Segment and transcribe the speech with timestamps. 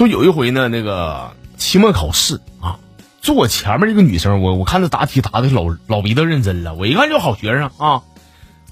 [0.00, 2.78] 说有一回呢，那个期末考试啊，
[3.20, 8.00] 坐我前面这个女生，我我看她答题答的老老逼的认真了，我一看就好学生啊。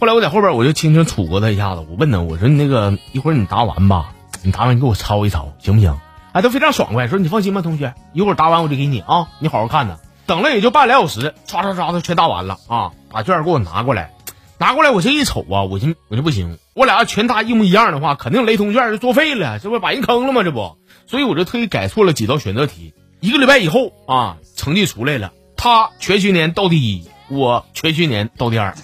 [0.00, 5.98] 后来我在后边我就轻轻杵过她一下子，我问她，我说你那个一会儿你答完吧，你答完你给我抄一抄行不行？
[6.32, 9.98] 哎，她非常爽快，说你放心吧，同学，一会儿答完我就给你啊，你好好看呢。
[10.24, 14.12] 等了也就半俩小时，唰唰唰的全答完了啊，把卷给我拿过来。
[14.60, 20.42] 拿过来，我这一瞅啊，我寻我就不行，我俩要全答一模一样的话，肯定雷同卷就作废了，这不把人坑了吗？
[20.42, 20.76] 这不，
[21.06, 22.92] 所以我就特意改错了几道选择题。
[23.20, 28.74] 一个礼拜以后啊，成绩出来了，他全学年倒第一，我全学年倒第二。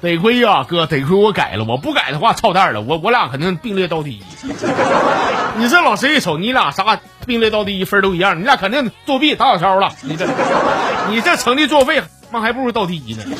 [0.00, 4.22] 得亏呀，哥，得亏我改了，我不改的话操蛋了，我我俩肯定并列倒第一。
[5.56, 9.92] 你这老师一瞅，你俩啥并列倒第一，分都一样，你俩肯定作弊打小抄了。
[10.02, 10.26] 你这，
[11.08, 12.02] 你这成绩作废。
[12.30, 13.24] 妈还不如倒第一呢，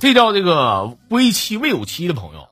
[0.00, 2.48] 这叫这个危妻未有妻的朋友，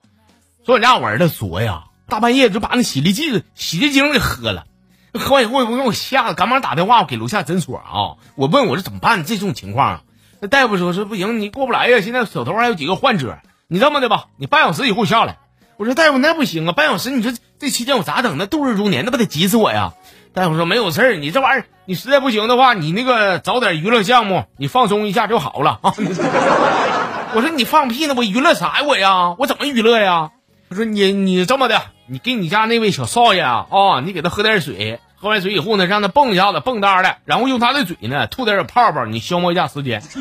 [0.64, 4.64] 说我家我儿子昨呀大半夜就把那洗涤剂、洗洁精给喝了，
[5.12, 8.16] 喝完以后我给我吓得，赶忙打电话给楼下诊所啊。
[8.36, 9.24] 我问我这怎么办？
[9.24, 10.02] 这种情况，
[10.40, 12.00] 那大夫说是不行，你过不来呀。
[12.00, 15.36] 现在手头还有几个患者，你这么的吧，你半小时以后下来。
[15.76, 18.36] 我说大夫那不行啊，半小时你说这期间我咋整？
[18.38, 19.94] 那度日如年，那不得急死我呀！
[20.34, 25.94] 大夫说没有事儿，你这玩意儿你实在不行的话，你那个找点娱乐项目，你放松一下就好了啊。
[27.34, 29.34] 我说你放屁呢，我娱乐啥呀我呀？
[29.38, 30.30] 我怎么娱乐呀？
[30.70, 35.00] 他说你你这么的，你给你家那位小少爷啊，啊，你给他喝点水。
[35.22, 40.02] 喝完水以后呢，让他蹦一下子，蹦哒的，然后用他的嘴呢吐点泡泡，你消磨一下时间。
[40.16, 40.20] 你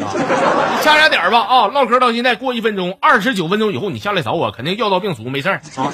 [0.84, 1.66] 掐掐点吧啊！
[1.74, 5.92] 唠嗑到现在过一分钟，二十九分钟以后你下来找我，肯定药到病除，没事儿啊。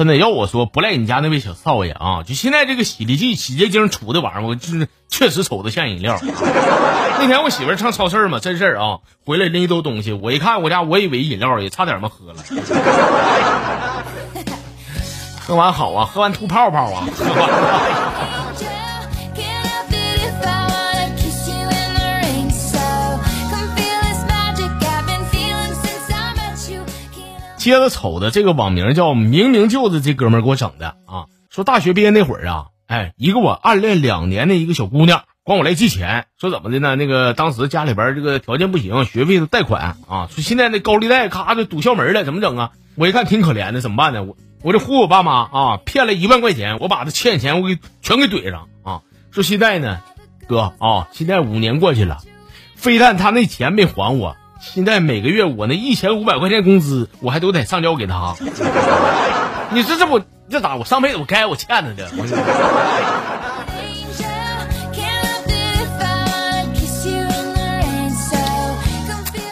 [0.00, 2.22] 真的要我说，不赖你家那位小少爷啊！
[2.22, 6.18] 就现在这个洗涤剂、洗洁精出的玩意儿，我就是确实瞅着像饮料。
[6.22, 12.42] 那天我媳妇上超市嘛，真事儿啊，回来拎一兜东西，我一看我家，我以为饮料，也差点没喝了。
[15.46, 17.06] 喝完好啊，喝完吐泡泡啊，
[27.60, 36.96] 接着瞅的这个网名叫明明就的这哥们儿给我整的啊，说大学毕业那会儿啊，哎，一个我暗恋两年的一个小姑娘管我来借钱，说怎么的呢？
[36.96, 42.70] 那个当时家里边这个条件不行，学费都贷款啊，说现在那高利贷咔就堵校门了，怎么整啊？
[42.94, 44.22] 我一看挺可怜的，怎么办呢？
[44.22, 49.02] 我我就唬我爸妈啊，骗了一万块钱，我把他欠钱我给全给怼上啊。
[49.32, 50.00] 说现在呢，
[50.48, 52.22] 哥啊，现在五年过去了，
[52.74, 54.38] 非但他那钱没还我。
[54.60, 58.34] 现在每个月我那一千五百块钱工资，我还都得上交给他。
[59.72, 60.76] 你说这不这咋？
[60.76, 62.10] 我上辈子我该我欠他的。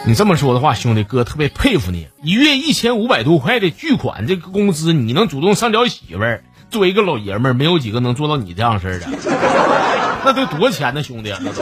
[0.05, 6.43] 你这么说的话，兄弟哥特别佩服你，一月一千五百多块的巨款，这个工资你能主动上交媳妇儿？
[6.69, 9.07] 作为一个老爷们儿，没有几个能做到你这样事儿的。
[10.23, 11.33] 那都多少钱呢，兄弟？
[11.41, 11.61] 那都。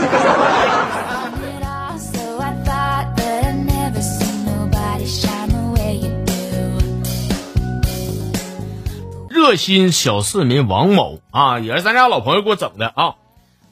[9.48, 13.16] 热心小市民王某啊，也是咱家老朋友给我整的啊。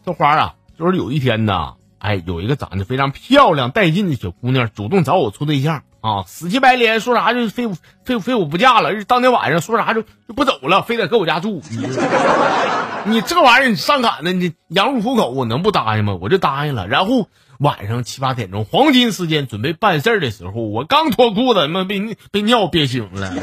[0.05, 7.67] 这花啊，就是有一天呢，哎，有一个长得非常漂亮带劲的小姑娘主动找我处对象啊，死乞白赖说啥就非
[8.05, 9.03] 非非我不嫁了。
[9.03, 11.61] 当天晚上说啥就就不走了，非得搁我家住。
[13.03, 16.17] 你这玩意儿你上赶的，你养入虎口，我能不答应吗？
[16.21, 16.87] 我就答应了。
[16.87, 17.27] 然后
[17.59, 23.33] 晚上七八点钟黄金时间准备办事儿的时候，我刚脱裤子，他妈被被尿憋醒了。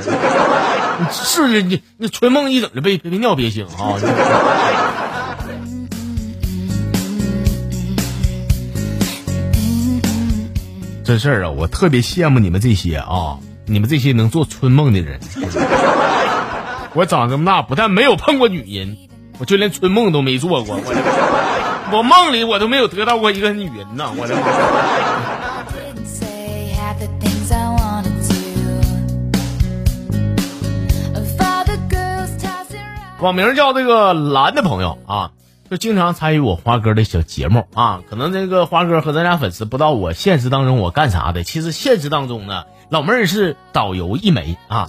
[1.11, 3.97] 是的，你那春梦一整就被被尿憋醒啊！
[11.05, 15.19] 这事儿啊，我特别羡慕你们这些啊，你们这些能做春梦的人。
[16.95, 18.99] 我长这么大，不但没有碰过女人，
[19.39, 20.77] 我就连春梦都没做过。
[20.77, 20.93] 我
[21.91, 24.13] 我梦里我都没有得到过一个女人呐！
[24.17, 24.43] 我的妈！
[33.21, 35.31] 网名叫这个蓝的朋友啊，
[35.71, 38.01] 就经常参与我花哥的小节目啊。
[38.11, 41.45] 可能这个花哥和咱家粉丝不知道我现实当中我干啥的。
[41.45, 44.89] 其实现实当中呢，老妹儿是导游一枚啊，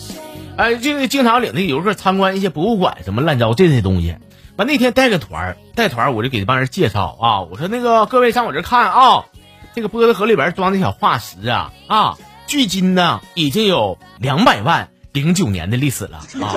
[0.58, 4.16] 哎，就经常领着游客参观一些博物馆什么乱糟这些东西。
[4.56, 9.26] 完那天带个团带团我就给这帮人介绍啊，我说那个各位上我这看啊，
[9.74, 16.54] 这个波子河里边装的小化石啊啊，距今呢已经有两百万零九年的历史了啊。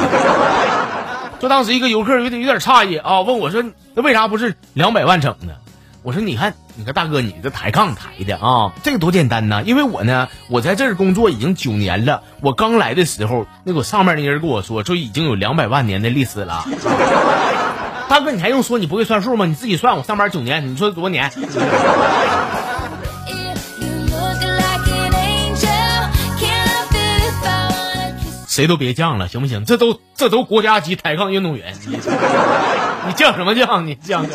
[1.40, 3.62] 就当时一个游客有点有点诧异啊，问我说
[3.94, 5.52] ：“那为啥不是两百万整呢？”
[6.02, 9.62] 我说：“你看，你看大哥，你这抬杠抬的啊，这个多简单呐！
[9.62, 12.22] 因为我呢，我在这儿工作已经九年了。
[12.40, 16.64] 我刚来的时候，那个上面那人跟我说，说已经有两百万年的历史了。
[18.08, 19.46] 大哥，你还用说你不会算数吗？
[19.46, 21.30] 你自己算，我上班九年，你说多少年？
[28.46, 29.64] 谁都别犟了，行不行？
[29.64, 31.96] 这都这都国家级抬杠运动员，你
[33.12, 33.82] 犟什么犟？
[33.82, 34.30] 你犟犟。